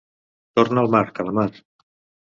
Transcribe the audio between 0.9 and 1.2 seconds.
mar,